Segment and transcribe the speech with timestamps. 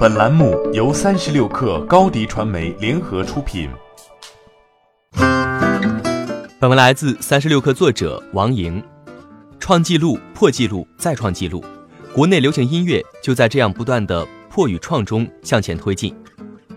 [0.00, 3.68] 本栏目由三十六氪高低传媒联合出品。
[6.58, 8.82] 本文来自三十六氪作者王莹。
[9.58, 11.62] 创纪录、破纪录、再创纪录，
[12.14, 16.16] 国内流行音乐就在这样不断的破与创中向前推进。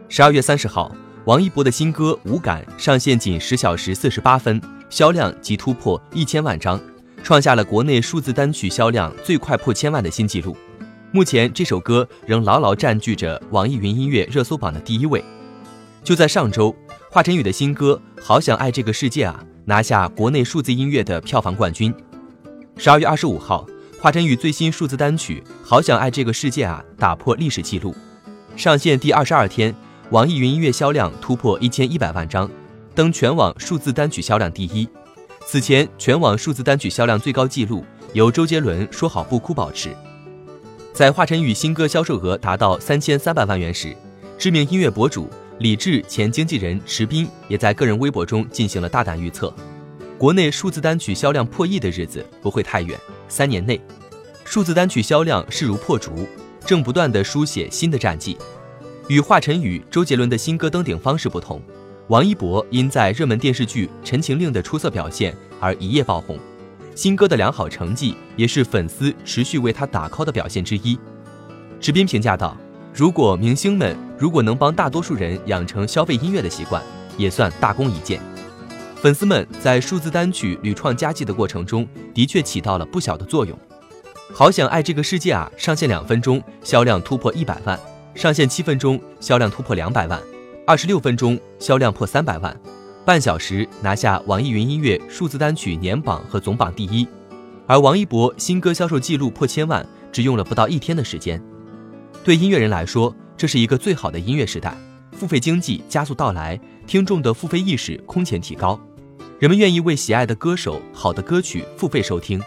[0.10, 0.94] 十二月三十号，
[1.24, 6.78] 王一博的新歌《无感》上线仅十小时四十八分，销量即突破一千万张，
[7.24, 10.54] 创下了国内数字单曲销量最快破千万的新纪录。
[11.16, 15.24] 目前这首歌仍牢牢占据着网易云音乐热搜榜的第一位。
[16.04, 16.76] 就在上周，
[17.12, 21.94] 华晨宇的新歌《好想爱这个世界啊》拿下国内数字音乐的票房冠军。
[22.78, 23.64] 十二月二十五号，
[24.02, 27.94] 华晨宇最新数字单曲《好想爱这个世界啊》打破历史记录，
[28.56, 29.72] 上线第二十二天，
[30.10, 32.50] 网易云音乐销量突破一千一百万张，
[32.96, 34.90] 登全网数字单曲销量第一。
[35.46, 39.96] 此前，全网数字单曲销量最高纪录由周杰伦《说好不哭》保持。
[40.94, 43.98] 在华晨宇新歌销售额达到三千三百万元时，
[44.38, 49.52] 知名音乐博主李志前经纪人池斌也在个人微博中进行了大胆预测：
[50.20, 52.96] 国内数字单曲销量破亿的日子不会太远，
[53.28, 53.82] 三年内，
[54.46, 56.28] 数字单曲销量势如破竹，
[56.64, 58.38] 正不断的书写新的战绩。
[59.08, 61.60] 与华晨宇、周杰伦的新歌登顶方式不同，
[62.10, 66.38] 王一博因在热门电视剧《陈情令》的出色表现而一夜爆红。
[66.96, 70.98] 新歌的良好成绩也是粉丝持续为他打 call 的表现之一。
[71.80, 72.56] 池斌评价道
[72.94, 76.82] ：“如果明星们如果能帮大多数人养成消费音乐的习惯，
[77.18, 78.22] 也算大功一件。
[78.96, 83.58] 粉丝们在数字单曲屡创佳绩的过程中，的确起到了不小的作用。
[84.34, 85.52] 好想爱这个世界啊！
[85.58, 87.78] 上线两分钟，销量突破一百万；
[88.16, 90.20] 上线七分钟，销量突破两百万；
[90.66, 92.56] 二十六分钟，销量破三百万。”
[93.06, 97.06] 半小时拿下网易云音乐数字单曲年榜和总榜第一，
[97.68, 101.42] 而王一博新歌销售记录破千万只用了不到一天的时间。
[102.24, 104.74] 对音乐人来说，这是一个最好的音乐时代，
[105.12, 108.80] 付费经济加速到来，听众的付费意识空前提高，
[109.38, 112.42] 人们愿意为喜爱的歌手、好的歌曲付费收听。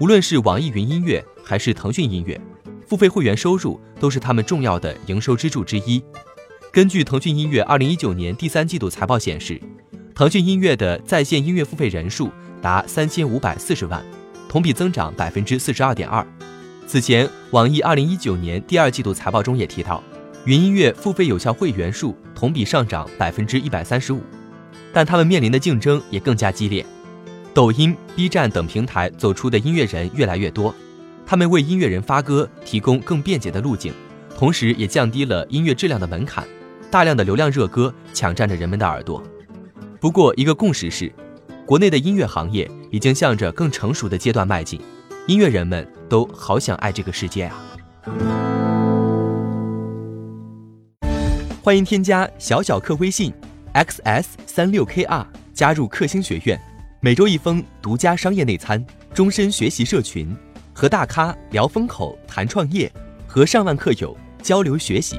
[0.00, 2.40] 无论是网易云音乐还是腾讯音乐，
[2.88, 6.02] 付费会员收入都是他们重要的营收支柱之一。
[6.74, 9.60] 根据腾讯音乐二零一九年第三季度财报显示，
[10.12, 14.04] 腾讯音乐的在线音乐付费人数达三千五百四十万，
[14.48, 16.26] 同比增长百分之四十二点二。
[16.84, 20.02] 此前，网易二零一九年第二季度财报中也提到，
[20.46, 24.20] 云音乐付费有效会员数同比上涨百分之一百三十五，
[24.92, 26.84] 但他们面临的竞争也更加激烈。
[27.54, 30.74] 抖音、B 站等平台走出的音乐人越来越多，
[31.24, 33.92] 他们为音乐人发歌提供更便捷的路径，
[34.36, 36.44] 同时也降低了音乐质量的门槛。
[36.94, 39.20] 大量的流量热歌抢占着人们的耳朵。
[40.00, 41.12] 不过，一个共识是，
[41.66, 44.80] 国内的音乐行业已经向着更成熟的阶段迈进。
[45.26, 47.60] 音乐人们都好想爱这个世界啊！
[51.64, 53.34] 欢迎添加小小客微信
[53.72, 56.56] xs 三六 kr 加入克星学院，
[57.00, 60.32] 每周一封独家商业内参，终身学习社群，
[60.72, 62.88] 和大咖聊风口、谈创业，
[63.26, 65.18] 和上万客友交流学习。